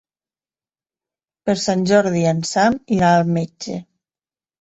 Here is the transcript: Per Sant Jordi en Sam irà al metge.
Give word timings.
Per 1.49 1.53
Sant 1.63 1.83
Jordi 1.91 2.23
en 2.31 2.39
Sam 2.53 2.79
irà 2.97 3.13
al 3.19 3.29
metge. 3.37 3.77